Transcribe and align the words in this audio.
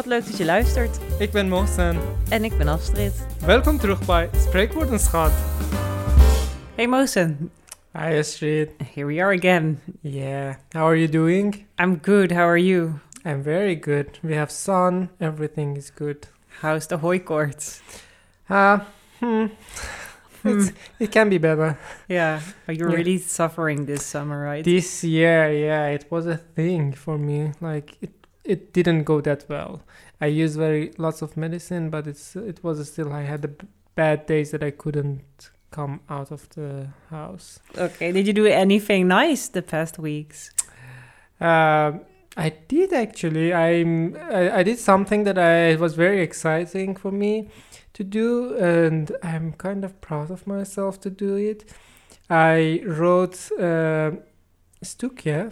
Wat 0.00 0.08
leuk 0.08 0.26
dat 0.26 0.36
je 0.36 0.44
luistert. 0.44 0.98
Ik 1.18 1.30
ben 1.30 1.48
Mohsen. 1.48 1.96
En 2.28 2.44
ik 2.44 2.56
ben 2.58 2.68
Astrid. 2.68 3.26
Welkom 3.46 3.78
terug 3.78 4.06
bij 4.06 4.30
Spreekwoordenschat. 4.36 5.32
Hey 6.74 6.86
Mohsen, 6.88 7.50
Hi 7.92 8.18
Astrid. 8.18 8.70
here 8.94 9.06
we 9.06 9.22
are 9.22 9.36
again. 9.36 9.80
Yeah, 10.00 10.54
how 10.70 10.82
are 10.86 10.96
you 10.98 11.08
doing? 11.08 11.66
I'm 11.82 11.98
good, 12.02 12.30
how 12.30 12.40
are 12.48 12.64
you? 12.64 12.90
I'm 13.24 13.42
very 13.42 13.78
good. 13.80 14.18
We 14.22 14.34
have 14.34 14.52
sun, 14.52 15.08
everything 15.18 15.76
is 15.76 15.92
good. 15.96 16.28
How's 16.60 16.86
the 16.86 16.98
hooikoorts? 16.98 17.80
Uh, 18.48 18.78
hmm. 19.18 19.44
Hmm. 20.42 20.48
It's, 20.58 20.72
it 20.98 21.10
can 21.12 21.28
be 21.28 21.38
better. 21.38 21.76
Yeah, 22.08 22.40
are 22.66 22.72
you 22.74 22.88
Yeah. 22.88 22.96
really 22.96 23.18
suffering 23.18 23.84
this 23.86 24.02
summer, 24.10 24.42
right? 24.42 24.64
This 24.64 25.04
year, 25.04 25.52
yeah, 25.52 25.94
it 25.94 26.06
was 26.10 26.26
a 26.26 26.36
thing 26.54 26.94
for 26.94 27.18
me. 27.18 27.52
Like 27.60 27.96
it, 28.00 28.10
it 28.44 28.72
didn't 28.72 29.04
go 29.04 29.20
that 29.20 29.44
well. 29.48 29.82
I 30.20 30.26
used 30.26 30.56
very 30.58 30.92
lots 30.98 31.22
of 31.22 31.36
medicine, 31.36 31.90
but 31.90 32.06
it's 32.06 32.36
it 32.36 32.62
was 32.62 32.86
still 32.90 33.12
I 33.12 33.22
had 33.22 33.42
the 33.42 33.52
bad 33.94 34.26
days 34.26 34.50
that 34.50 34.62
I 34.62 34.70
couldn't 34.70 35.50
come 35.70 36.00
out 36.08 36.30
of 36.32 36.48
the 36.50 36.88
house. 37.10 37.60
okay, 37.78 38.12
did 38.12 38.26
you 38.26 38.32
do 38.32 38.46
anything 38.46 39.08
nice 39.08 39.48
the 39.48 39.62
past 39.62 39.98
weeks? 39.98 40.50
Um, 41.40 42.00
I 42.36 42.50
did 42.68 42.92
actually. 42.92 43.52
I'm. 43.54 44.16
I, 44.16 44.60
I 44.60 44.62
did 44.62 44.78
something 44.78 45.24
that 45.24 45.38
I 45.38 45.76
was 45.76 45.94
very 45.94 46.20
exciting 46.22 46.96
for 46.96 47.10
me 47.12 47.48
to 47.94 48.04
do, 48.04 48.54
and 48.56 49.10
I'm 49.22 49.52
kind 49.54 49.84
of 49.84 50.00
proud 50.00 50.30
of 50.30 50.46
myself 50.46 51.00
to 51.00 51.10
do 51.10 51.36
it. 51.36 51.64
I 52.28 52.82
wrote 52.84 53.50
uh, 53.58 54.12
stukje. 54.84 55.50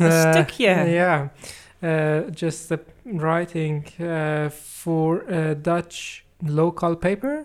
A 0.00 0.04
Uh, 0.04 0.32
stukje? 0.32 0.92
yeah. 0.92 1.28
Uh, 1.82 2.30
just 2.30 2.72
writing 3.04 3.84
uh, 3.98 4.48
for 4.48 5.22
a 5.22 5.54
Dutch 5.54 6.24
local 6.42 6.94
paper. 6.94 7.44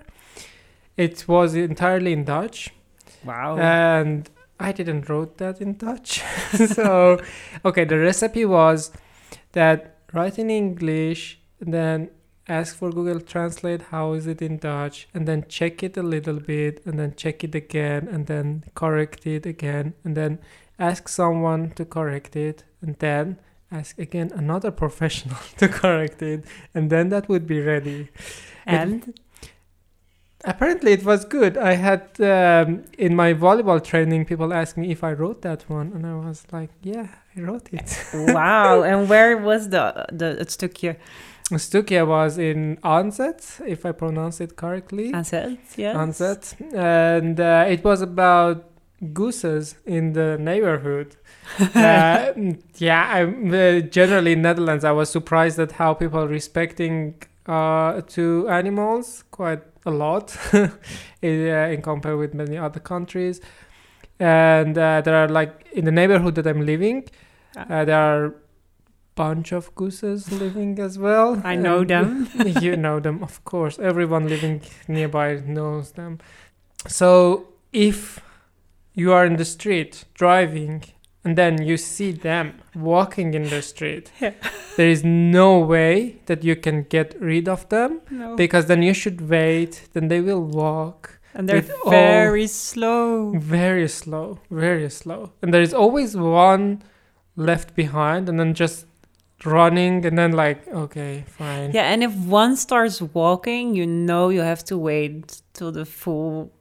It 0.95 1.27
was 1.27 1.55
entirely 1.55 2.13
in 2.13 2.23
Dutch 2.23 2.69
Wow. 3.23 3.57
and 3.57 4.29
I 4.59 4.71
didn't 4.71 5.09
wrote 5.09 5.37
that 5.37 5.61
in 5.61 5.77
Dutch. 5.77 6.23
so, 6.67 7.19
okay, 7.63 7.83
the 7.85 7.97
recipe 7.97 8.45
was 8.45 8.91
that 9.53 9.97
write 10.13 10.39
in 10.39 10.49
English, 10.49 11.39
then 11.59 12.09
ask 12.47 12.75
for 12.75 12.91
Google 12.91 13.19
Translate 13.19 13.81
how 13.83 14.13
is 14.13 14.25
it 14.25 14.41
in 14.41 14.57
Dutch, 14.57 15.07
and 15.13 15.27
then 15.27 15.45
check 15.47 15.83
it 15.83 15.97
a 15.97 16.03
little 16.03 16.39
bit, 16.39 16.81
and 16.85 16.97
then 16.97 17.13
check 17.15 17.43
it 17.43 17.53
again, 17.53 18.07
and 18.07 18.25
then 18.27 18.63
correct 18.73 19.27
it 19.27 19.45
again, 19.45 19.93
and 20.03 20.15
then 20.15 20.39
ask 20.79 21.07
someone 21.09 21.71
to 21.71 21.85
correct 21.85 22.35
it, 22.35 22.63
and 22.81 22.95
then 22.99 23.37
ask 23.71 23.97
again 23.99 24.31
another 24.35 24.71
professional 24.71 25.37
to 25.57 25.67
correct 25.67 26.21
it, 26.21 26.45
and 26.73 26.89
then 26.89 27.09
that 27.09 27.29
would 27.29 27.47
be 27.47 27.59
ready. 27.61 28.09
and 28.65 29.13
Apparently, 30.43 30.93
it 30.93 31.03
was 31.03 31.25
good. 31.25 31.57
I 31.57 31.73
had 31.73 32.03
um, 32.21 32.83
in 32.97 33.15
my 33.15 33.33
volleyball 33.33 33.83
training, 33.83 34.25
people 34.25 34.53
asked 34.53 34.77
me 34.77 34.91
if 34.91 35.03
I 35.03 35.11
wrote 35.11 35.41
that 35.41 35.67
one, 35.67 35.91
and 35.93 36.05
I 36.05 36.13
was 36.13 36.45
like, 36.51 36.69
"Yeah, 36.83 37.07
I 37.35 37.41
wrote 37.41 37.67
it." 37.73 37.89
wow, 38.13 38.83
and 38.83 39.09
where 39.09 39.35
was 39.37 39.69
the 39.69 40.05
the 40.11 40.37
stukje 40.45 40.95
Stukia 41.55 42.05
was 42.05 42.37
in 42.37 42.77
Anzet, 42.83 43.65
if 43.65 43.85
I 43.85 43.93
pronounce 43.93 44.41
it 44.41 44.55
correctly. 44.55 45.11
aanzet? 45.11 45.57
Yes. 45.75 45.95
Anzet, 45.95 46.73
and 46.73 47.39
uh, 47.39 47.65
it 47.67 47.83
was 47.83 48.01
about 48.01 48.69
gooses 49.13 49.75
in 49.85 50.13
the 50.13 50.37
neighborhood. 50.39 51.15
uh, 51.75 52.33
yeah, 52.77 53.11
I'm 53.13 53.53
uh, 53.53 53.79
generally 53.81 54.33
in 54.33 54.41
Netherlands. 54.41 54.83
I 54.83 54.91
was 54.91 55.09
surprised 55.09 55.59
at 55.59 55.73
how 55.73 55.93
people 55.93 56.27
respecting 56.27 57.21
uh, 57.45 58.01
to 58.01 58.47
animals 58.49 59.23
quite 59.31 59.61
a 59.85 59.91
lot 59.91 60.35
in, 61.21 61.49
uh, 61.49 61.69
in 61.71 61.81
compare 61.81 62.17
with 62.17 62.33
many 62.33 62.57
other 62.57 62.79
countries. 62.79 63.39
And 64.19 64.77
uh, 64.77 65.01
there 65.01 65.15
are 65.15 65.29
like 65.29 65.67
in 65.71 65.85
the 65.85 65.91
neighborhood 65.91 66.35
that 66.35 66.47
I'm 66.47 66.65
living, 66.65 67.05
uh, 67.55 67.85
there 67.85 67.97
are 67.99 68.35
bunch 69.15 69.51
of 69.51 69.73
gooses 69.75 70.31
living 70.31 70.79
as 70.79 70.97
well. 70.99 71.41
I 71.43 71.55
know 71.55 71.79
And- 71.79 71.89
them. 71.89 72.27
you 72.61 72.75
know 72.77 72.99
them, 72.99 73.23
of 73.23 73.43
course. 73.45 73.79
Everyone 73.79 74.27
living 74.27 74.61
nearby 74.87 75.41
knows 75.45 75.91
them. 75.93 76.19
So 76.87 77.47
if 77.73 78.21
you 79.01 79.13
are 79.13 79.25
in 79.29 79.35
the 79.37 79.45
street 79.45 80.05
driving 80.21 80.83
and 81.23 81.35
then 81.37 81.53
you 81.69 81.77
see 81.77 82.11
them 82.13 82.47
walking 82.75 83.33
in 83.33 83.43
the 83.49 83.61
street, 83.61 84.11
Yeah. 84.21 84.33
there 84.77 84.89
is 84.95 85.03
no 85.03 85.59
way 85.75 86.15
that 86.25 86.43
you 86.43 86.55
can 86.55 86.77
get 86.89 87.15
rid 87.21 87.47
of 87.55 87.67
them 87.69 87.91
No. 88.09 88.35
because 88.35 88.65
then 88.67 88.81
you 88.81 88.93
should 88.93 89.19
wait, 89.29 89.71
then 89.93 90.07
they 90.07 90.21
will 90.21 90.41
walk 90.63 91.01
and 91.33 91.47
they're 91.47 91.65
very 91.89 92.47
slow. 92.47 93.33
very 93.37 93.87
slow, 93.87 94.39
very 94.49 94.89
slow. 94.89 95.31
And 95.41 95.53
there 95.53 95.61
is 95.61 95.73
always 95.73 96.15
one 96.15 96.81
left 97.35 97.75
behind 97.75 98.29
and 98.29 98.39
then 98.39 98.53
just 98.53 98.85
running 99.45 100.03
and 100.07 100.17
then 100.17 100.31
like 100.31 100.59
okay 100.83 101.23
fine 101.27 101.71
Yeah, 101.71 101.91
and 101.93 102.01
if 102.03 102.13
one 102.15 102.55
starts 102.55 103.01
walking, 103.01 103.75
you 103.75 103.85
know 103.85 104.29
you 104.29 104.41
have 104.41 104.63
to 104.65 104.77
wait 104.77 105.41
till 105.53 105.71
the 105.71 105.85
full 105.85 106.51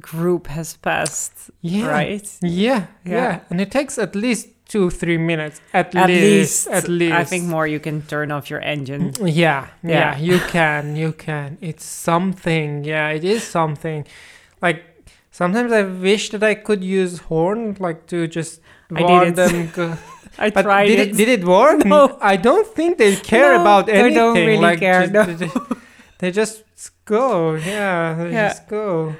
group 0.00 0.46
has 0.48 0.76
passed, 0.76 1.50
yeah 1.60 1.88
right? 1.88 2.38
Yeah, 2.42 2.86
Yeah. 3.04 3.12
yeah, 3.14 3.40
and 3.50 3.60
it 3.60 3.70
takes 3.70 3.98
at 3.98 4.14
least 4.14 4.48
two, 4.68 4.90
three 4.90 5.16
minutes. 5.18 5.60
At, 5.72 5.94
At 5.96 6.08
least, 6.08 6.66
least, 6.66 6.68
at 6.68 6.88
least. 6.88 7.14
I 7.14 7.24
think 7.24 7.44
more 7.44 7.66
you 7.66 7.80
can 7.80 8.02
turn 8.02 8.30
off 8.30 8.50
your 8.50 8.60
engine. 8.60 9.12
Mm, 9.12 9.30
yeah, 9.34 9.68
yeah, 9.82 9.90
Yeah. 9.92 10.18
you 10.18 10.38
can, 10.40 10.94
you 10.96 11.12
can. 11.12 11.56
It's 11.60 11.84
something. 11.84 12.84
Yeah, 12.84 13.08
it 13.08 13.24
is 13.24 13.42
something. 13.44 14.04
Like 14.60 14.84
sometimes 15.30 15.72
I 15.72 15.82
wish 15.82 16.30
that 16.30 16.42
I 16.42 16.54
could 16.54 16.84
use 16.84 17.18
horn, 17.30 17.76
like 17.80 18.06
to 18.08 18.26
just 18.26 18.60
I 18.94 18.98
did 19.00 19.08
warn 19.08 19.28
it. 19.28 19.36
them. 19.36 19.70
Go. 19.74 19.96
I 20.40 20.50
But 20.50 20.62
tried 20.62 20.86
did 20.86 20.98
it. 20.98 21.08
it. 21.08 21.16
Did 21.16 21.28
it 21.40 21.44
work? 21.44 21.84
No. 21.84 22.16
I 22.20 22.36
don't 22.36 22.66
think 22.76 22.98
they 22.98 23.16
care 23.32 23.54
No, 23.54 23.60
about 23.62 23.88
anything. 23.88 24.08
they 24.08 24.14
don't 24.14 24.36
really 24.36 24.56
like, 24.58 24.78
care, 24.80 25.06
just- 25.06 25.12
no. 25.12 25.24
they, 25.24 25.50
they 26.18 26.30
just 26.30 26.62
go. 27.06 27.54
Yeah, 27.54 28.14
they 28.18 28.32
Yeah. 28.32 28.48
just 28.48 28.68
go. 28.68 29.14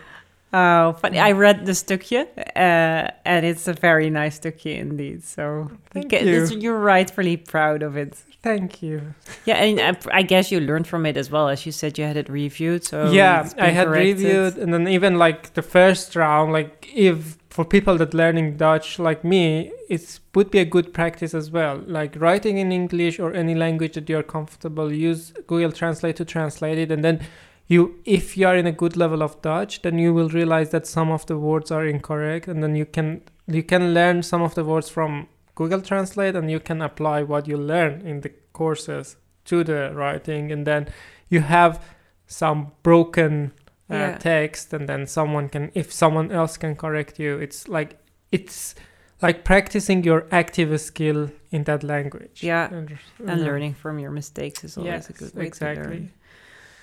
Oh, 0.53 0.94
funny. 0.94 1.19
I 1.19 1.32
read 1.32 1.66
the 1.66 1.72
stukje, 1.72 2.26
uh, 2.56 3.10
and 3.25 3.44
it's 3.44 3.69
a 3.69 3.75
very 3.75 4.09
nice 4.09 4.38
stukje 4.41 4.78
indeed. 4.78 5.22
So 5.22 5.70
Thank 5.91 6.12
you. 6.12 6.47
you're 6.47 6.78
rightfully 6.78 7.36
proud 7.36 7.82
of 7.82 7.97
it. 7.97 8.16
Thank 8.42 8.82
you. 8.82 9.14
Yeah, 9.44 9.56
and 9.56 9.81
I, 9.81 10.19
I 10.20 10.22
guess 10.22 10.50
you 10.50 10.60
learned 10.60 10.86
from 10.86 11.04
it 11.04 11.16
as 11.16 11.31
well, 11.31 11.48
as 11.48 11.66
you 11.66 11.72
said 11.72 11.98
you 11.98 12.04
had 12.04 12.16
it 12.16 12.28
reviewed. 12.31 12.84
So 12.84 13.10
yeah 13.10 13.48
i 13.59 13.69
had 13.69 13.88
corrected. 13.88 14.16
reviewed 14.19 14.56
and 14.56 14.72
then 14.72 14.88
even 14.88 15.19
like 15.19 15.54
the 15.54 15.62
first 15.62 16.14
round 16.16 16.53
like 16.53 16.88
if 16.94 17.36
for 17.50 17.65
people 17.65 17.97
that 17.97 18.15
learning 18.15 18.56
dutch 18.56 18.98
like 18.98 19.25
me 19.25 19.72
it 19.88 20.20
would 20.34 20.50
be 20.50 20.59
a 20.59 20.65
good 20.65 20.92
practice 20.92 21.34
as 21.34 21.50
well 21.50 21.82
like 21.86 22.15
writing 22.20 22.59
in 22.59 22.70
english 22.72 23.19
or 23.19 23.32
any 23.34 23.54
language 23.54 23.94
that 23.94 24.09
you're 24.09 24.22
comfortable 24.22 24.92
use 24.92 25.32
google 25.47 25.72
translate 25.72 26.16
to 26.16 26.25
translate 26.25 26.78
it 26.78 26.91
and 26.92 27.03
then 27.04 27.20
you 27.68 27.94
if 28.04 28.36
you 28.36 28.46
are 28.48 28.56
in 28.56 28.66
a 28.66 28.72
good 28.72 28.96
level 28.96 29.22
of 29.22 29.40
dutch 29.42 29.82
then 29.82 29.98
you 29.98 30.12
will 30.14 30.28
realize 30.30 30.70
that 30.70 30.86
some 30.86 31.10
of 31.12 31.24
the 31.26 31.36
words 31.36 31.70
are 31.70 31.86
incorrect 31.86 32.48
and 32.48 32.62
then 32.62 32.74
you 32.74 32.86
can 32.86 33.20
you 33.46 33.62
can 33.62 33.92
learn 33.94 34.22
some 34.22 34.42
of 34.42 34.54
the 34.54 34.64
words 34.64 34.88
from 34.88 35.26
google 35.54 35.80
translate 35.80 36.34
and 36.34 36.50
you 36.50 36.60
can 36.60 36.80
apply 36.82 37.22
what 37.22 37.46
you 37.46 37.56
learn 37.56 38.00
in 38.06 38.20
the 38.22 38.30
courses 38.52 39.16
to 39.44 39.62
the 39.64 39.92
writing 39.94 40.50
and 40.52 40.66
then 40.66 40.86
you 41.28 41.40
have 41.40 41.78
some 42.26 42.72
broken 42.82 43.52
uh, 43.90 43.94
Yeah. 43.94 44.18
text 44.18 44.72
and 44.74 44.88
then 44.88 45.06
someone 45.06 45.48
can 45.48 45.70
if 45.74 45.92
someone 45.92 46.30
else 46.32 46.56
can 46.58 46.74
correct 46.76 47.18
you 47.18 47.38
it's 47.38 47.68
like 47.68 47.96
it's 48.32 48.74
like 49.22 49.42
practicing 49.44 50.04
your 50.04 50.26
active 50.30 50.78
skill 50.80 51.30
in 51.50 51.64
that 51.64 51.82
language 51.82 52.42
Yeah, 52.42 52.68
and, 52.72 52.98
and 53.26 53.42
learning 53.42 53.74
from 53.74 53.98
your 53.98 54.10
mistakes 54.12 54.62
is 54.64 54.76
always 54.76 54.92
yes 54.92 55.10
a 55.10 55.12
good 55.12 55.34
way 55.34 55.47
exactly 55.47 55.82
to 55.84 55.91
learn. 55.91 56.10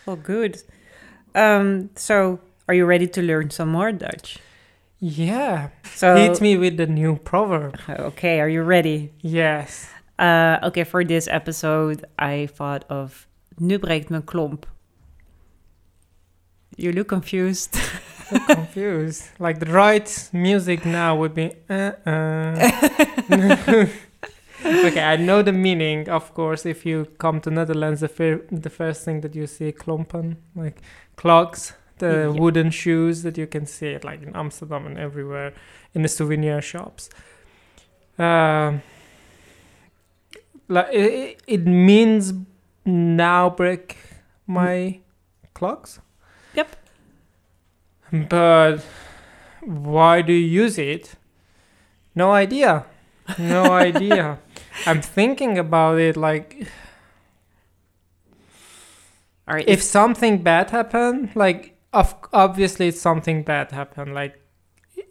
Well, 0.06 0.16
good. 0.18 0.62
Um, 1.34 1.90
so, 1.96 2.40
are 2.68 2.74
you 2.74 2.86
ready 2.86 3.08
to 3.08 3.22
learn 3.22 3.50
some 3.50 3.70
more 3.70 3.92
Dutch? 3.92 4.40
yeah 5.00 5.70
So, 5.96 6.16
hit 6.16 6.40
me 6.42 6.58
with 6.58 6.78
the 6.78 6.88
new 6.88 7.18
proverb 7.18 7.78
okay, 7.90 8.40
are 8.40 8.50
you 8.50 8.64
ready? 8.64 9.12
yes 9.22 9.90
Uh, 10.18 10.58
okay, 10.64 10.86
for 10.86 11.04
this 11.04 11.28
episode, 11.28 12.06
I 12.18 12.48
thought 12.48 12.86
of 12.90 13.28
Nu 13.60 13.78
breekt 13.80 14.10
mijn 14.10 14.24
klomp. 14.24 14.66
You 16.78 16.94
look 16.94 17.08
confused. 17.10 17.76
confused 18.48 19.24
like 19.40 19.60
the 19.60 19.72
right 19.72 20.30
music 20.32 20.86
now 20.86 21.16
would 21.18 21.34
be 21.34 21.52
uh-uh. 21.70 22.56
okay 24.64 25.02
i 25.04 25.16
know 25.16 25.42
the 25.42 25.52
meaning 25.52 26.08
of 26.10 26.34
course 26.34 26.66
if 26.66 26.86
you 26.86 27.06
come 27.18 27.42
to 27.42 27.50
netherlands 27.50 28.02
the, 28.02 28.08
fir- 28.08 28.46
the 28.52 28.70
first 28.70 29.04
thing 29.04 29.22
that 29.22 29.36
you 29.36 29.48
see 29.48 29.72
klompen 29.72 30.38
like 30.56 30.82
clogs 31.18 31.74
the 31.98 32.08
Yeah. 32.34 32.40
wooden 32.42 32.72
shoes 32.72 33.24
that 33.24 33.38
you 33.38 33.48
can 33.48 33.66
see 33.66 33.88
it 33.88 34.04
like 34.04 34.22
in 34.24 34.36
amsterdam 34.36 34.86
and 34.86 34.98
everywhere 34.98 35.54
in 35.94 36.02
the 36.02 36.08
souvenir 36.10 36.62
shops 36.62 37.10
um 38.20 38.82
like 40.68 40.88
it, 40.94 41.42
it 41.48 41.66
means 41.66 42.34
now 42.86 43.50
break 43.50 43.98
my 44.48 45.00
clocks. 45.54 46.00
Yep. 46.56 46.76
But 48.30 48.78
why 49.62 50.22
do 50.22 50.34
you 50.34 50.64
use 50.64 50.78
it? 50.78 51.16
No 52.16 52.32
idea. 52.32 52.86
No 53.38 53.64
idea. 53.88 54.40
I'm 54.86 55.02
thinking 55.02 55.58
about 55.58 56.00
it 56.00 56.18
like 56.18 56.68
All 59.48 59.56
right. 59.56 59.68
if 59.68 59.82
something 59.82 60.42
bad 60.44 60.72
happened, 60.72 61.32
like 61.36 61.78
of 61.94 62.16
obviously 62.34 62.92
something 62.92 63.44
bad 63.44 63.72
happened, 63.72 64.14
like 64.14 64.42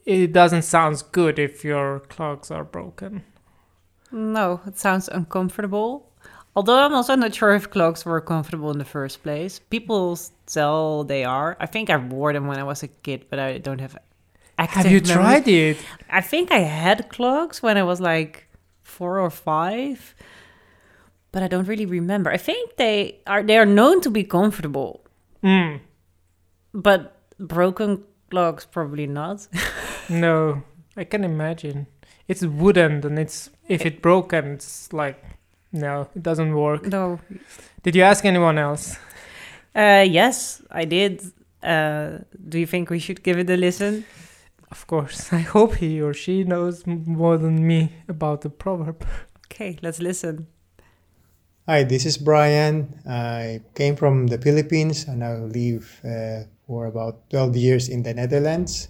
it 0.05 0.33
doesn't 0.33 0.63
sound 0.63 1.03
good 1.13 1.39
if 1.39 1.65
your 1.65 2.01
clocks 2.01 2.51
are 2.51 2.65
broken. 2.65 3.25
no, 4.13 4.61
it 4.67 4.79
sounds 4.79 5.09
uncomfortable. 5.09 6.11
Although 6.57 6.79
I'm 6.79 6.95
also 6.95 7.17
not 7.17 7.35
sure 7.35 7.53
if 7.55 7.71
clocks 7.71 8.05
were 8.05 8.21
comfortable 8.21 8.71
in 8.71 8.79
the 8.79 8.85
first 8.85 9.23
place. 9.25 9.59
People 9.59 10.17
tell 10.47 11.03
they 11.03 11.25
are. 11.25 11.57
I 11.59 11.67
think 11.67 11.91
I 11.91 11.97
wore 11.97 12.33
them 12.33 12.47
when 12.47 12.59
I 12.59 12.63
was 12.65 12.83
a 12.85 12.89
kid, 12.89 13.27
but 13.29 13.39
I 13.41 13.59
don't 13.59 13.81
have. 13.81 13.97
Active 14.57 14.85
Have 14.85 14.93
you 14.93 15.01
memory. 15.01 15.15
tried 15.25 15.49
it? 15.49 15.79
I 16.11 16.21
think 16.21 16.53
I 16.53 16.61
had 16.61 17.09
clogs 17.09 17.61
when 17.61 17.77
I 17.77 17.83
was 17.83 18.01
like 18.01 18.47
four 18.99 19.19
or 19.25 19.31
five, 19.31 20.15
but 21.33 21.43
I 21.43 21.49
don't 21.49 21.69
really 21.69 21.87
remember. 21.87 22.31
I 22.35 22.39
think 22.39 22.77
they 22.77 23.19
are 23.27 23.43
they 23.43 23.57
are 23.59 23.67
known 23.79 24.01
to 24.01 24.11
be 24.11 24.25
comfortable, 24.25 25.01
Mm, 25.43 25.81
but 26.73 27.01
broken 27.39 28.03
clogs 28.31 28.65
probably 28.67 29.07
not. 29.07 29.49
no, 30.09 30.63
I 30.97 31.05
can 31.05 31.25
imagine. 31.25 31.87
It's 32.29 32.43
wooden, 32.45 33.05
and 33.07 33.19
it's 33.19 33.51
if 33.69 33.85
it 33.85 34.01
broken, 34.03 34.55
it's 34.55 34.93
like 34.93 35.19
no, 35.73 36.07
it 36.17 36.23
doesn't 36.23 36.55
work. 36.55 36.87
no. 36.87 37.19
Did 37.83 37.95
you 37.97 38.03
ask 38.05 38.25
anyone 38.25 38.59
else? 38.59 38.97
Uh, 39.77 40.05
yes, 40.09 40.63
I 40.71 40.85
did. 40.87 41.21
Uh, 41.63 42.19
do 42.49 42.59
you 42.59 42.67
think 42.67 42.91
we 42.91 42.99
should 42.99 43.23
give 43.25 43.39
it 43.39 43.51
a 43.51 43.57
listen? 43.57 44.05
Of 44.75 44.89
course. 44.89 45.33
I 45.41 45.43
hope 45.55 45.77
he 45.77 46.03
or 46.03 46.13
she 46.13 46.43
knows 46.43 46.85
more 46.87 47.39
than 47.39 47.65
me 47.65 47.93
about 48.09 48.41
the 48.41 48.51
proverb. 48.51 49.07
Okay, 49.47 49.79
let's 49.83 50.01
listen. 50.01 50.49
Hi, 51.69 51.85
this 51.85 52.05
is 52.05 52.19
Brian. 52.19 53.01
I 53.09 53.61
came 53.75 53.95
from 53.95 54.27
the 54.27 54.39
Philippines 54.39 55.07
and 55.07 55.23
I 55.23 55.37
live 55.37 56.01
uh, 56.05 56.51
for 56.67 56.87
about 56.87 57.31
12 57.31 57.57
years 57.57 57.89
in 57.89 58.03
the 58.03 58.15
Netherlands. 58.15 58.89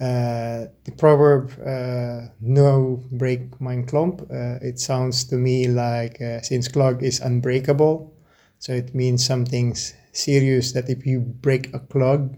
Uh, 0.00 0.72
the 0.84 0.92
proverb, 0.96 1.52
uh, 1.60 2.32
no 2.40 3.04
break 3.12 3.60
mijn 3.60 3.84
klomp, 3.84 4.22
uh, 4.32 4.58
it 4.62 4.80
sounds 4.80 5.24
to 5.24 5.36
me 5.36 5.68
like 5.68 6.20
uh, 6.20 6.40
since 6.40 6.68
clog 6.68 7.02
is 7.02 7.20
unbreakable, 7.20 8.10
so 8.58 8.72
it 8.72 8.94
means 8.94 9.24
something's 9.24 9.94
serious 10.12 10.72
that 10.72 10.88
if 10.88 11.06
you 11.06 11.20
break 11.20 11.72
a 11.74 11.78
clog, 11.78 12.34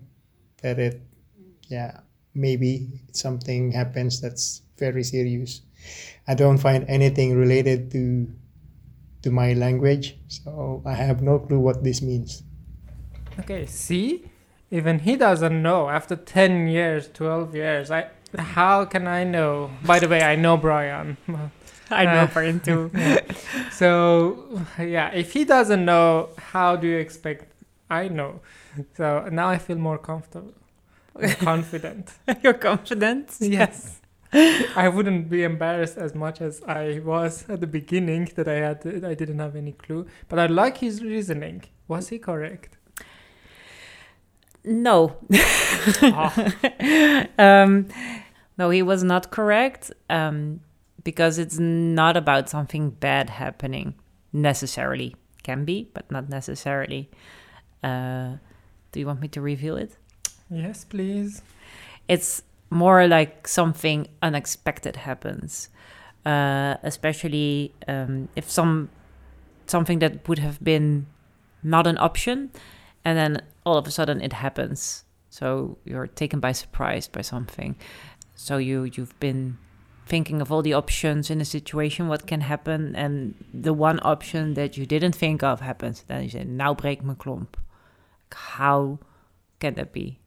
that 0.61 0.79
it, 0.79 1.00
yeah, 1.69 2.00
maybe 2.35 2.89
something 3.13 3.73
happens 3.73 4.21
that's 4.21 4.63
very 4.79 5.03
serious. 5.03 5.63
I 6.27 6.35
don't 6.35 6.59
find 6.59 6.85
anything 6.89 7.37
related 7.37 7.91
to 7.93 8.29
to 9.23 9.31
my 9.31 9.55
language, 9.55 10.19
so 10.29 10.83
I 10.85 10.93
have 10.93 11.23
no 11.23 11.39
clue 11.39 11.59
what 11.59 11.83
this 11.83 12.03
means. 12.03 12.43
Okay, 13.41 13.65
see? 13.65 14.31
Even 14.71 14.99
he 14.99 15.17
doesn't 15.17 15.63
know. 15.63 15.89
After 15.89 16.15
10 16.15 16.69
years, 16.69 17.09
12 17.09 17.55
years, 17.55 17.91
I 17.91 18.09
how 18.39 18.85
can 18.85 19.07
I 19.07 19.25
know? 19.25 19.71
By 19.85 19.99
the 19.99 20.09
way, 20.09 20.23
I 20.23 20.37
know 20.37 20.57
Brian. 20.57 21.17
I 21.91 22.05
know 22.05 22.23
uh, 22.23 22.27
Brian 22.27 22.61
too. 22.61 22.91
so, 23.71 24.61
yeah, 24.79 25.11
if 25.13 25.33
he 25.33 25.45
doesn't 25.45 25.85
know, 25.85 26.31
how 26.39 26.77
do 26.77 26.87
you 26.87 26.99
expect 26.99 27.53
I 27.91 28.09
know? 28.09 28.41
So 28.97 29.29
now 29.31 29.49
I 29.49 29.59
feel 29.59 29.77
more 29.77 29.99
comfortable, 29.99 30.55
more 31.15 31.29
confident. 31.39 32.13
You're 32.43 32.55
confident? 32.55 33.37
Yes. 33.41 34.01
I 34.35 34.89
wouldn't 34.89 35.31
be 35.31 35.45
embarrassed 35.45 35.97
as 35.97 36.15
much 36.15 36.41
as 36.41 36.61
I 36.67 37.01
was 37.05 37.49
at 37.49 37.61
the 37.61 37.69
beginning 37.69 38.33
that 38.35 38.49
I 38.49 38.55
had 38.55 39.05
I 39.05 39.15
didn't 39.15 39.39
have 39.39 39.55
any 39.55 39.73
clue. 39.73 40.07
But 40.29 40.39
I 40.41 40.47
like 40.47 40.79
his 40.79 41.03
reasoning. 41.03 41.63
Was 41.87 42.09
he 42.09 42.19
correct? 42.19 42.77
No. 44.65 45.17
Ah, 46.03 46.35
um, 47.39 47.87
no, 48.59 48.71
he 48.71 48.83
was 48.83 49.05
not 49.05 49.31
correct 49.31 49.93
um, 50.09 50.61
because 51.05 51.39
it's 51.39 51.59
not 51.59 52.17
about 52.17 52.49
something 52.49 52.91
bad 52.91 53.31
happening 53.31 53.95
necessarily. 54.33 55.15
Can 55.43 55.65
be, 55.67 55.91
but 55.93 56.11
not 56.11 56.31
necessarily. 56.31 57.11
Uh, 57.83 58.37
do 58.93 59.01
you 59.01 59.07
want 59.07 59.21
me 59.21 59.29
to 59.29 59.43
reveal 59.43 59.77
it? 59.77 59.99
Yes, 60.50 60.85
please. 60.85 61.43
It's 62.08 62.43
more 62.70 63.06
like 63.06 63.46
something 63.49 64.08
unexpected 64.20 64.96
happens, 64.96 65.69
uh, 66.26 66.76
especially 66.82 67.73
um, 67.88 68.29
if 68.37 68.50
some 68.50 68.91
something 69.67 70.00
that 70.00 70.29
would 70.29 70.38
have 70.38 70.62
been 70.62 71.06
not 71.62 71.87
an 71.87 71.96
option, 71.99 72.50
and 73.05 73.17
then 73.17 73.41
all 73.64 73.79
of 73.79 73.87
a 73.87 73.91
sudden 73.91 74.20
it 74.20 74.35
happens. 74.35 75.05
So 75.31 75.79
you're 75.85 76.06
taken 76.06 76.41
by 76.41 76.52
surprise 76.52 77.08
by 77.08 77.23
something. 77.23 77.76
So 78.35 78.58
you 78.58 78.85
you've 78.85 79.19
been 79.20 79.58
thinking 80.06 80.43
of 80.43 80.52
all 80.52 80.61
the 80.61 80.75
options 80.75 81.31
in 81.31 81.41
a 81.41 81.44
situation, 81.46 82.08
what 82.08 82.26
can 82.26 82.43
happen, 82.43 82.94
and 82.94 83.35
the 83.55 83.73
one 83.73 84.00
option 84.02 84.55
that 84.55 84.76
you 84.76 84.85
didn't 84.85 85.14
think 85.14 85.43
of 85.43 85.61
happens. 85.61 86.02
Then 86.02 86.25
you 86.25 86.31
say, 86.31 86.44
"Now 86.44 86.75
break 86.75 87.02
my 87.02 87.14
klomp." 87.14 87.55
How 88.32 88.99
can 89.61 89.75
that 89.75 89.93
be? 89.93 90.19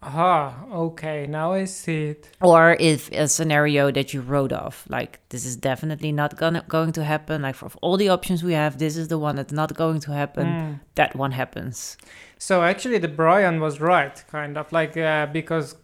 Ah, 0.00 0.64
okay, 0.72 1.26
now 1.26 1.52
I 1.54 1.64
see 1.64 2.04
it. 2.10 2.28
or 2.40 2.76
if 2.78 3.10
a 3.10 3.26
scenario 3.26 3.90
that 3.90 4.14
you 4.14 4.20
wrote 4.20 4.52
off 4.52 4.84
like 4.88 5.18
this 5.30 5.44
is 5.44 5.56
definitely 5.56 6.12
not 6.12 6.36
gonna 6.36 6.62
going 6.68 6.92
to 6.92 7.02
happen 7.04 7.42
like 7.42 7.56
for 7.56 7.68
all 7.82 7.96
the 7.96 8.08
options 8.08 8.44
we 8.44 8.52
have 8.52 8.78
this 8.78 8.96
is 8.96 9.08
the 9.08 9.18
one 9.18 9.34
that's 9.36 9.52
not 9.52 9.74
going 9.74 9.98
to 10.00 10.12
happen 10.12 10.46
Mm. 10.46 10.80
that 10.94 11.16
one 11.16 11.32
happens 11.32 11.96
So 12.38 12.62
actually, 12.62 12.98
the 12.98 13.08
Brian 13.08 13.60
was 13.60 13.80
right, 13.80 14.24
kind 14.30 14.56
of 14.56 14.70
like 14.72 14.96
uh, 14.96 15.26
because 15.32 15.74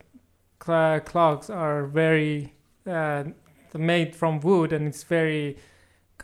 cl- 0.64 1.00
clocks 1.00 1.50
are 1.50 1.84
very 1.86 2.54
uh, 2.86 3.24
made 3.76 4.14
from 4.14 4.38
wood, 4.40 4.72
and 4.72 4.86
it's 4.86 5.02
very 5.02 5.56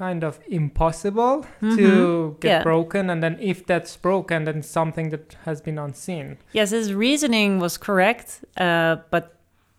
kind 0.00 0.24
of 0.24 0.38
impossible 0.48 1.44
to 1.60 2.36
get 2.40 2.48
Yeah. 2.50 2.62
broken. 2.62 3.10
And 3.10 3.20
then 3.22 3.36
if 3.52 3.58
that's 3.70 3.96
broken, 4.08 4.44
then 4.48 4.62
something 4.62 5.10
that 5.10 5.36
has 5.44 5.60
been 5.66 5.78
unseen. 5.86 6.26
yes 6.52 6.70
his 6.78 6.88
reasoning 7.06 7.50
was 7.64 7.74
correct 7.88 8.28
uh, 8.66 8.94
but 9.12 9.24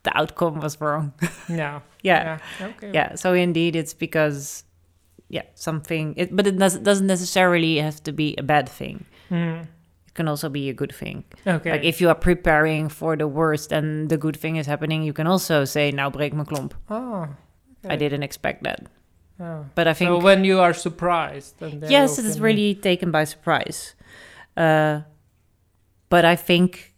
the 0.05 0.11
outcome 0.21 0.55
was 0.65 0.73
wrong 0.81 1.05
Yeah. 1.61 1.79
yeah 2.09 2.23
Yeah. 2.59 2.67
Okay. 2.69 2.91
yeah 2.97 3.09
so 3.15 3.33
indeed 3.33 3.73
it's 3.75 3.95
because 4.05 4.63
yeah 5.37 5.45
something 5.55 6.13
it, 6.21 6.27
but 6.37 6.45
it 6.47 6.57
does, 6.57 6.77
doesn't 6.89 7.07
necessarily 7.15 7.73
have 7.87 7.99
to 8.03 8.11
be 8.11 8.27
a 8.37 8.43
bad 8.53 8.67
thing 8.79 8.97
Mm. 9.31 9.61
it 10.07 10.13
can 10.13 10.27
also 10.27 10.49
be 10.49 10.63
a 10.69 10.73
good 10.81 10.93
thing 11.01 11.23
Okay. 11.47 11.71
like 11.73 11.85
if 11.91 12.01
you 12.01 12.09
are 12.11 12.19
preparing 12.29 12.89
for 12.89 13.15
the 13.21 13.27
worst 13.39 13.71
and 13.71 14.09
the 14.09 14.17
good 14.17 14.35
thing 14.41 14.57
is 14.61 14.67
happening 14.67 15.03
you 15.07 15.13
can 15.13 15.27
also 15.33 15.65
say 15.65 15.85
now 15.91 16.09
break 16.17 16.33
my 16.33 16.43
klomp 16.43 16.71
oh. 16.89 17.27
i 17.93 17.95
didn't 18.03 18.23
expect 18.29 18.59
that 18.67 18.79
Oh. 19.41 19.65
but 19.75 19.87
i 19.87 19.93
think 19.93 20.09
So 20.09 20.19
when 20.19 20.43
you 20.45 20.59
are 20.59 20.73
surprised, 20.73 21.55
then 21.59 21.81
yes, 21.89 22.17
you 22.17 22.23
it 22.23 22.29
is 22.29 22.39
really 22.39 22.75
taken 22.75 23.11
by 23.11 23.25
surprise. 23.25 23.95
Uh, 24.55 25.01
but 26.09 26.23
I 26.25 26.35
think 26.35 26.93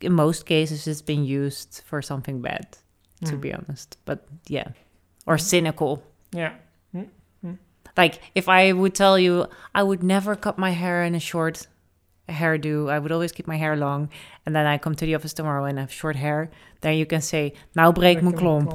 in 0.00 0.12
most 0.12 0.44
cases 0.44 0.86
it's 0.86 1.02
been 1.02 1.24
used 1.24 1.82
for 1.86 2.02
something 2.02 2.42
bad, 2.42 2.66
to 3.24 3.32
Mm. 3.36 3.40
be 3.40 3.54
honest. 3.54 3.96
But 4.04 4.18
yeah, 4.48 4.68
or 5.26 5.38
cynical. 5.38 6.02
Yeah. 6.32 6.52
Like 7.96 8.20
if 8.34 8.48
I 8.48 8.72
would 8.72 8.94
tell 8.94 9.18
you 9.18 9.46
I 9.74 9.82
would 9.82 10.02
never 10.02 10.36
cut 10.36 10.56
my 10.58 10.70
hair 10.70 11.02
in 11.04 11.14
a 11.14 11.20
short 11.20 11.66
hairdo, 12.28 12.88
I 12.90 12.98
would 12.98 13.10
always 13.12 13.32
keep 13.32 13.46
my 13.48 13.56
hair 13.58 13.76
long, 13.76 14.08
and 14.46 14.54
then 14.54 14.66
I 14.66 14.78
come 14.78 14.94
to 14.94 15.06
the 15.06 15.14
office 15.16 15.34
tomorrow 15.34 15.64
and 15.64 15.78
I 15.78 15.82
have 15.82 15.92
short 15.92 16.16
hair, 16.16 16.48
then 16.80 16.94
you 16.98 17.06
can 17.06 17.20
say, 17.20 17.52
"Nou 17.74 17.92
breek 17.92 18.22
mijn 18.22 18.34
klomp." 18.36 18.72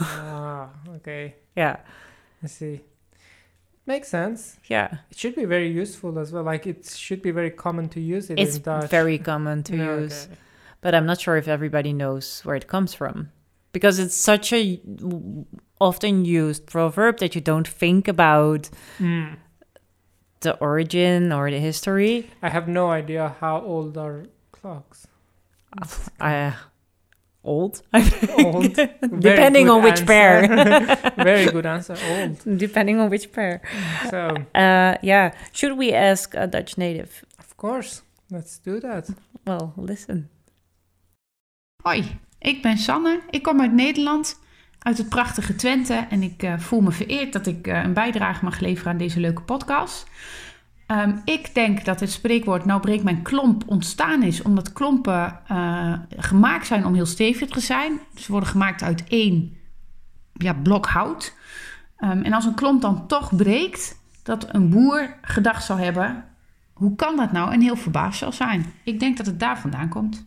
ah, 0.00 0.68
okay. 0.96 1.34
Yeah, 1.56 1.76
I 2.42 2.46
see. 2.46 2.80
Makes 3.86 4.08
sense. 4.08 4.58
yeah. 4.68 4.98
It 5.10 5.18
should 5.18 5.34
be 5.34 5.44
very 5.44 5.68
useful 5.68 6.18
as 6.18 6.30
well. 6.32 6.44
Like 6.44 6.66
it 6.66 6.86
should 6.86 7.20
be 7.22 7.32
very 7.32 7.50
common 7.50 7.88
to 7.90 8.00
use 8.00 8.30
it 8.30 8.38
It's 8.38 8.56
very 8.58 9.18
common 9.18 9.62
to 9.64 9.76
Yeah, 9.82 9.98
use. 9.98 10.26
okay. 10.26 10.36
but 10.80 10.94
I'm 10.94 11.06
not 11.06 11.20
sure 11.20 11.36
if 11.36 11.48
everybody 11.48 11.92
knows 11.92 12.42
where 12.44 12.54
it 12.56 12.68
comes 12.68 12.94
from 12.94 13.30
because 13.72 13.98
it's 13.98 14.14
such 14.14 14.52
a 14.52 14.80
often 15.80 16.24
used 16.24 16.66
proverb 16.66 17.18
that 17.18 17.34
you 17.34 17.40
don't 17.40 17.66
think 17.66 18.06
about 18.08 18.70
Mm. 19.00 19.36
the 20.40 20.56
origin 20.58 21.32
or 21.32 21.50
the 21.50 21.58
history. 21.58 22.30
I 22.40 22.50
have 22.50 22.68
no 22.68 22.90
idea 22.90 23.34
how 23.40 23.60
old 23.62 23.96
are 23.98 24.26
clocks. 24.52 25.08
I 26.20 26.54
Old. 27.44 27.82
Depending 29.18 29.68
on 29.70 29.82
which 29.82 30.04
pair. 30.04 30.46
Very 31.16 31.50
good 31.50 31.66
answer. 31.66 31.96
Old. 32.10 32.58
Depending 32.58 33.00
on 33.00 33.08
which 33.08 33.30
pair. 33.30 33.60
So, 34.10 34.26
Uh, 34.54 34.94
yeah. 35.00 35.32
Should 35.52 35.76
we 35.78 35.92
ask 35.94 36.34
a 36.34 36.46
Dutch 36.46 36.76
native? 36.76 37.10
of 37.38 37.56
course, 37.56 38.02
let's 38.28 38.58
do 38.62 38.80
that. 38.80 39.08
Well, 39.44 39.72
listen. 39.76 40.30
Hoi, 41.82 42.04
ik 42.38 42.62
ben 42.62 42.78
Sanne. 42.78 43.20
Ik 43.30 43.42
kom 43.42 43.60
uit 43.60 43.72
Nederland, 43.72 44.40
uit 44.78 44.98
het 44.98 45.08
prachtige 45.08 45.54
Twente. 45.54 46.06
En 46.10 46.22
ik 46.22 46.42
eh, 46.42 46.58
voel 46.58 46.80
me 46.80 46.90
vereerd 46.90 47.32
dat 47.32 47.46
ik 47.46 47.66
eh, 47.66 47.82
een 47.82 47.92
bijdrage 47.92 48.44
mag 48.44 48.60
leveren 48.60 48.92
aan 48.92 48.98
deze 48.98 49.20
leuke 49.20 49.42
podcast. 49.42 50.06
Ehm, 50.86 51.16
ik 51.24 51.54
denk 51.54 51.84
dat 51.84 52.00
het 52.00 52.10
spreekwoord 52.10 52.64
nou 52.64 52.80
breekt 52.80 53.04
mijn 53.04 53.22
klomp 53.22 53.62
ontstaan 53.66 54.22
is 54.22 54.42
omdat 54.42 54.72
klompen 54.72 55.38
eh, 55.48 55.92
gemaakt 56.16 56.66
zijn 56.66 56.86
om 56.86 56.94
heel 56.94 57.06
stevig 57.06 57.48
te 57.48 57.60
zijn. 57.60 58.00
Ze 58.14 58.32
worden 58.32 58.48
gemaakt 58.48 58.82
uit 58.82 59.04
één 59.08 59.56
ja, 60.32 60.52
blok 60.52 60.86
hout. 60.86 61.34
Ehm, 61.96 62.22
en 62.22 62.32
als 62.32 62.44
een 62.44 62.54
klomp 62.54 62.80
dan 62.80 63.06
toch 63.06 63.36
breekt, 63.36 64.00
dat 64.22 64.54
een 64.54 64.70
boer 64.70 65.14
gedacht 65.22 65.64
zal 65.64 65.76
hebben... 65.76 66.24
hoe 66.72 66.94
kan 66.96 67.16
dat 67.16 67.32
nou? 67.32 67.52
En 67.52 67.60
heel 67.60 67.76
verbaasd 67.76 68.18
zal 68.18 68.32
zijn. 68.32 68.72
Ik 68.84 69.00
denk 69.00 69.16
dat 69.16 69.26
het 69.26 69.40
daar 69.40 69.58
vandaan 69.58 69.88
komt. 69.88 70.24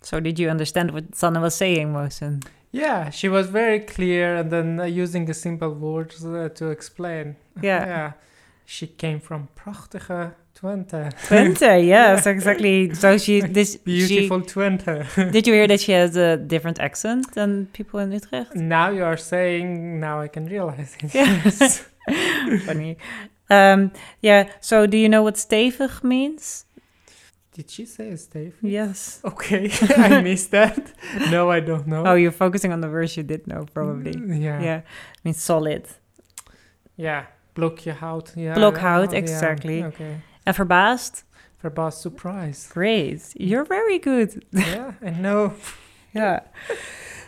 So, 0.00 0.20
did 0.20 0.38
you 0.38 0.50
understand 0.50 0.90
what 0.90 1.02
Sanne 1.10 1.38
was 1.38 1.56
saying, 1.56 1.92
Mosen? 1.92 2.38
Yeah, 2.70 3.10
she 3.10 3.28
was 3.28 3.46
very 3.46 3.84
clear 3.84 4.36
and 4.36 4.50
then 4.50 4.78
uh, 4.78 5.02
using 5.02 5.28
a 5.28 5.32
simple 5.32 5.74
words 5.74 6.22
uh, 6.24 6.44
to 6.44 6.70
explain. 6.70 7.36
Yeah. 7.60 7.86
Yeah. 7.86 8.12
She 8.70 8.86
came 8.86 9.18
from 9.18 9.48
prachtige 9.56 10.34
Twente. 10.54 11.10
Twente, 11.26 11.86
yes, 11.86 12.26
exactly. 12.26 12.92
So 12.92 13.16
she 13.16 13.40
this 13.40 13.76
Beautiful 13.76 14.42
Twente. 14.42 15.06
Did 15.32 15.46
you 15.46 15.54
hear 15.54 15.66
that 15.66 15.80
she 15.80 15.92
has 15.92 16.16
a 16.16 16.36
different 16.36 16.78
accent 16.78 17.32
than 17.32 17.68
people 17.72 17.98
in 17.98 18.12
Utrecht? 18.12 18.54
now 18.54 18.90
you 18.90 19.04
are 19.04 19.16
saying, 19.16 19.98
now 19.98 20.20
I 20.20 20.28
can 20.28 20.44
realize 20.44 20.98
it. 21.00 21.14
Yes. 21.14 21.88
Funny. 22.66 22.98
Um, 23.48 23.90
yeah. 24.20 24.50
So, 24.60 24.86
do 24.86 24.98
you 24.98 25.08
know 25.08 25.22
what 25.22 25.36
stevig 25.36 26.04
means? 26.04 26.66
Did 27.54 27.70
she 27.70 27.86
say 27.86 28.14
Steve? 28.16 28.54
Yes. 28.60 29.22
Okay, 29.24 29.70
I 29.96 30.20
missed 30.20 30.50
that. 30.50 30.92
No, 31.30 31.50
I 31.50 31.60
don't 31.60 31.86
know. 31.86 32.04
Oh, 32.04 32.16
you're 32.16 32.32
focusing 32.32 32.74
on 32.74 32.82
the 32.82 32.88
words 32.90 33.16
you 33.16 33.22
did 33.22 33.46
know, 33.46 33.64
probably. 33.72 34.12
Yeah. 34.44 34.60
Yeah. 34.60 34.78
It 34.78 35.24
means 35.24 35.40
solid. 35.40 35.86
Yeah. 36.96 37.24
Blokje 37.58 37.92
hout. 37.92 38.32
Yeah. 38.36 38.54
Blokhout, 38.54 39.10
yeah, 39.10 39.18
exactly. 39.18 39.84
Okay. 39.84 40.20
En 40.44 40.54
verbaasd? 40.54 41.24
Verbaasd 41.62 42.00
surprise. 42.00 42.68
Great. 42.72 43.32
You're 43.34 43.64
very 43.66 43.98
good. 43.98 44.44
yeah, 44.50 44.92
I 45.02 45.10
know. 45.10 45.52
Yeah. 46.14 46.40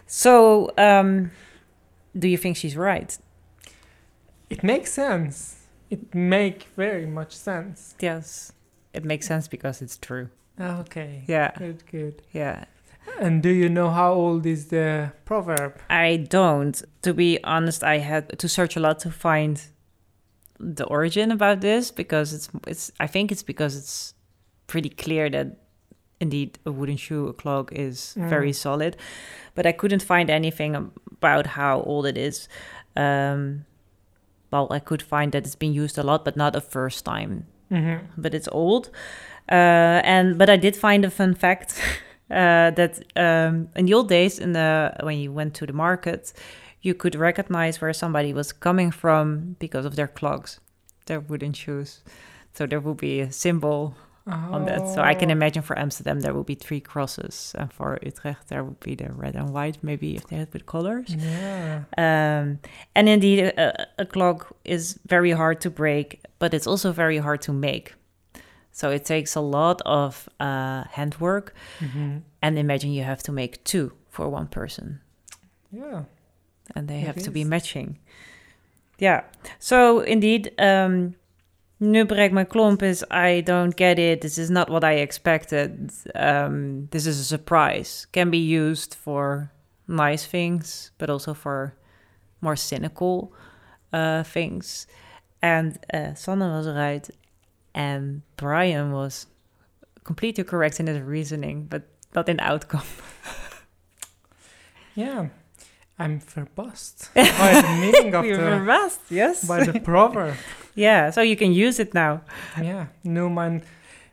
So, 0.07 0.71
um, 0.79 1.31
do 2.19 2.27
you 2.29 2.39
think 2.39 2.57
she's 2.57 2.77
right? 2.77 3.19
It 4.49 4.63
makes 4.63 4.91
sense. 4.91 5.67
It 5.91 6.15
make 6.15 6.67
very 6.77 7.07
much 7.07 7.33
sense. 7.37 7.95
Yes. 8.01 8.53
It 8.95 9.05
makes 9.05 9.27
sense 9.27 9.49
because 9.49 9.83
it's 9.83 9.99
true. 9.99 10.31
Okay. 10.59 11.25
Yeah. 11.29 11.53
Good, 11.59 11.85
good. 11.91 12.23
Yeah. 12.33 12.65
And 13.21 13.43
do 13.43 13.51
you 13.51 13.69
know 13.69 13.91
how 13.91 14.13
old 14.15 14.47
is 14.47 14.69
the 14.69 15.13
proverb? 15.27 15.75
I 15.91 16.27
don't. 16.29 16.83
To 17.03 17.13
be 17.13 17.39
honest, 17.45 17.85
I 17.85 17.99
had 17.99 18.39
to 18.39 18.49
search 18.49 18.77
a 18.77 18.81
lot 18.81 18.99
to 19.01 19.11
find 19.11 19.63
the 20.63 20.85
origin 20.85 21.31
about 21.33 21.61
this 21.61 21.91
because 21.91 22.35
it's 22.35 22.49
it's 22.67 22.93
I 23.01 23.07
think 23.09 23.33
it's 23.33 23.43
because 23.43 23.77
it's 23.77 24.15
pretty 24.67 24.91
clear 24.91 25.31
that 25.31 25.47
indeed 26.21 26.59
a 26.67 26.71
wooden 26.71 26.97
shoe 26.99 27.29
a 27.29 27.33
clog 27.33 27.73
is 27.73 28.15
Mm. 28.19 28.29
very 28.29 28.53
solid, 28.53 28.97
but 29.55 29.67
I 29.67 29.73
couldn't 29.73 30.03
find 30.03 30.31
anything 30.31 30.77
about 31.13 31.47
how 31.47 31.81
old 31.83 32.07
it 32.07 32.17
is. 32.19 32.49
Um, 32.97 33.65
well, 34.53 34.67
I 34.77 34.81
could 34.81 35.03
find 35.03 35.33
that 35.33 35.45
it's 35.47 35.57
been 35.59 35.73
used 35.73 35.99
a 35.99 36.03
lot, 36.03 36.25
but 36.25 36.37
not 36.37 36.57
a 36.57 36.61
first 36.61 37.05
time 37.05 37.45
Mm-hmm. 37.71 38.21
but 38.23 38.35
it's 38.35 38.49
old. 38.53 38.91
Uh, 39.49 40.01
and 40.05 40.39
but 40.39 40.49
I 40.51 40.57
did 40.59 40.77
find 40.77 41.05
a 41.05 41.11
fun 41.11 41.35
fact 41.35 41.81
uh, 42.31 42.71
that 42.75 42.99
um, 43.17 43.69
in 43.77 43.87
the 43.87 43.95
old 43.95 44.09
days, 44.09 44.39
in 44.39 44.53
the 44.53 44.93
when 45.03 45.19
you 45.19 45.33
went 45.33 45.55
to 45.55 45.67
the 45.67 45.73
market, 45.73 46.33
you 46.83 46.95
could 46.95 47.15
recognize 47.15 47.81
where 47.81 47.93
somebody 47.93 48.33
was 48.33 48.53
coming 48.53 48.91
from 48.91 49.57
because 49.59 49.85
of 49.85 49.97
their 49.97 50.09
clogs, 50.09 50.61
their 51.07 51.21
wooden 51.21 51.53
shoes. 51.53 52.03
So 52.55 52.67
there 52.67 52.81
would 52.81 52.97
be 52.97 53.21
a 53.21 53.31
symbol 53.33 53.95
on 54.27 54.65
that. 54.67 54.89
So 54.95 55.01
I 55.03 55.15
can 55.15 55.29
Oh. 55.31 55.33
imagine 55.33 55.63
for 55.63 55.79
Amsterdam 55.79 56.21
there 56.21 56.33
would 56.35 56.47
be 56.47 56.55
three 56.55 56.81
crosses, 56.81 57.55
and 57.59 57.73
for 57.73 57.99
Utrecht 58.03 58.49
there 58.49 58.63
would 58.65 58.81
be 58.81 58.95
the 58.95 59.11
red 59.13 59.35
and 59.37 59.51
white, 59.51 59.79
maybe 59.83 60.15
if 60.17 60.27
they 60.29 60.37
had 60.37 60.53
with 60.53 60.67
colors. 60.67 61.15
Yeah. 61.15 61.83
Um, 61.99 62.59
and 62.95 63.09
indeed, 63.09 63.41
a, 63.41 63.87
a 63.99 64.07
clog 64.07 64.47
is 64.65 64.99
very 65.07 65.33
hard 65.33 65.61
to 65.63 65.71
break, 65.71 66.21
but 66.39 66.55
it's 66.55 66.67
also 66.67 66.93
very 66.93 67.19
hard 67.19 67.41
to 67.43 67.53
make. 67.53 67.95
So 68.73 68.91
it 68.91 69.05
takes 69.05 69.35
a 69.37 69.41
lot 69.41 69.83
of 69.85 70.29
uh, 70.39 70.85
handwork. 70.93 71.53
Mm-hmm. 71.81 72.19
And 72.43 72.59
imagine 72.59 72.91
you 72.93 73.03
have 73.05 73.23
to 73.25 73.33
make 73.33 73.63
two 73.65 73.93
for 74.09 74.29
one 74.29 74.47
person, 74.47 75.01
Yeah. 75.73 76.05
And 76.75 76.89
they 76.89 77.01
It 77.01 77.07
have 77.07 77.23
to 77.23 77.31
be 77.31 77.45
matching. 77.45 77.99
Yeah. 78.99 79.23
So 79.59 80.01
indeed, 80.01 80.53
um, 80.59 81.15
nu 81.79 82.05
breek 82.05 82.33
mijn 82.33 82.47
klomp 82.47 82.83
is 82.83 83.05
I 83.11 83.43
don't 83.43 83.77
get 83.77 83.99
it. 83.99 84.21
This 84.21 84.39
is 84.39 84.51
not 84.51 84.69
what 84.69 84.85
I 84.85 85.01
expected. 85.01 85.91
Um, 86.15 86.89
this 86.91 87.07
is 87.07 87.19
a 87.19 87.25
surprise. 87.25 88.07
Can 88.13 88.31
be 88.31 88.39
used 88.39 88.95
for 88.95 89.51
nice 89.87 90.27
things, 90.27 90.93
but 90.99 91.11
also 91.11 91.35
for 91.35 91.75
more 92.41 92.57
cynical 92.57 93.33
uh, 93.93 94.23
things. 94.23 94.87
And 95.43 95.79
uh, 95.95 96.15
Sanne 96.15 96.41
was 96.41 96.69
right, 96.69 97.09
and 97.75 98.23
Brian 98.37 98.93
was 98.93 99.27
completely 100.05 100.45
correct 100.45 100.81
in 100.81 100.87
his 100.87 101.01
reasoning, 101.01 101.67
but 101.71 101.83
not 102.15 102.29
in 102.29 102.39
outcome. 102.41 102.87
Yeah. 104.95 105.29
I'm 106.01 106.19
verbaasd 106.21 107.11
by 107.15 107.61
the 107.61 107.69
meaning 107.81 108.15
of 108.15 108.25
You're 108.25 108.39
the 108.39 108.43
verbaasd, 108.43 108.99
yes. 109.11 109.45
by 109.45 109.65
the 109.65 109.81
proverb. 109.81 110.35
yeah, 110.75 111.11
so 111.11 111.21
you 111.21 111.37
can 111.37 111.53
use 111.53 111.79
it 111.83 111.93
now. 111.93 112.21
Ja, 112.63 112.89
nu 113.03 113.29
mijn, 113.29 113.63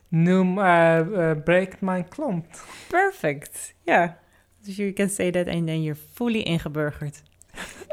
nu 0.10 0.34
uh, 0.42 1.00
uh, 1.00 1.32
breekt 1.44 1.82
mijn 1.82 2.08
klomp. 2.10 2.46
Perfect. 2.90 3.74
Yeah. 3.86 4.10
So 4.64 4.72
you 4.72 4.92
can 4.94 5.10
say 5.10 5.32
that 5.32 5.48
and 5.48 5.66
then 5.68 5.82
you're 5.82 6.00
fully 6.14 6.44
ingeburgerd. 6.44 7.22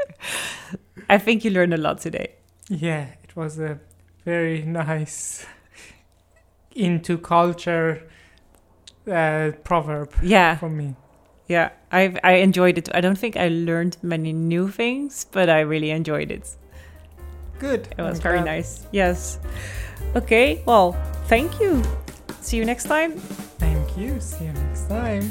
I 1.08 1.18
think 1.18 1.44
you 1.44 1.52
learned 1.52 1.74
a 1.74 1.78
lot 1.78 2.00
today. 2.00 2.34
Yeah, 2.68 3.06
it 3.22 3.36
was 3.36 3.58
a 3.58 3.78
very 4.24 4.62
nice 4.62 5.46
into 6.74 7.18
culture 7.18 8.02
uh, 9.06 9.52
proverb 9.62 10.12
Yeah. 10.22 10.58
for 10.58 10.68
me. 10.70 10.96
Yeah. 11.48 11.70
I 11.92 12.18
I 12.24 12.32
enjoyed 12.44 12.78
it. 12.78 12.88
I 12.94 13.00
don't 13.00 13.18
think 13.18 13.36
I 13.36 13.48
learned 13.48 13.96
many 14.02 14.32
new 14.32 14.68
things, 14.68 15.26
but 15.30 15.48
I 15.48 15.60
really 15.60 15.90
enjoyed 15.90 16.30
it. 16.30 16.56
Good. 17.58 17.88
It 17.96 18.02
was 18.02 18.18
I'm 18.18 18.22
very 18.22 18.38
glad. 18.38 18.46
nice. 18.46 18.86
Yes. 18.92 19.38
Okay. 20.16 20.62
Well, 20.66 20.92
thank 21.28 21.60
you. 21.60 21.82
See 22.40 22.56
you 22.56 22.64
next 22.64 22.84
time. 22.84 23.12
Thank 23.58 23.96
you. 23.96 24.20
See 24.20 24.44
you 24.46 24.52
next 24.52 24.88
time. 24.88 25.30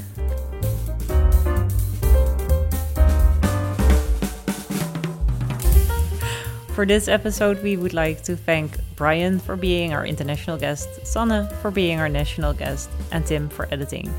For 6.73 6.87
this 6.87 7.07
episode, 7.07 7.61
we 7.61 7.77
would 7.77 7.93
like 7.93 8.23
to 8.23 8.35
thank 8.35 8.77
Brian 8.95 9.37
for 9.39 9.55
being 9.55 9.93
our 9.93 10.05
international 10.07 10.57
guest, 10.57 10.89
Sanne 11.03 11.51
for 11.61 11.69
being 11.69 11.99
our 11.99 12.09
national 12.09 12.53
guest, 12.53 12.89
and 13.11 13.23
Tim 13.23 13.47
for 13.47 13.67
editing. 13.71 14.11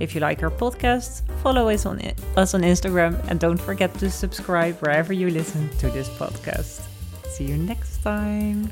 If 0.00 0.14
you 0.14 0.20
like 0.20 0.42
our 0.42 0.50
podcast, 0.50 1.22
follow 1.42 1.68
us 1.68 1.86
on 1.86 2.00
us 2.36 2.54
on 2.54 2.62
Instagram 2.62 3.22
and 3.28 3.38
don't 3.38 3.60
forget 3.60 3.92
to 4.00 4.10
subscribe 4.10 4.80
wherever 4.80 5.12
you 5.12 5.30
listen 5.30 5.68
to 5.78 5.90
this 5.90 6.08
podcast. 6.08 6.82
See 7.28 7.44
you 7.44 7.56
next 7.56 8.02
time. 8.02 8.70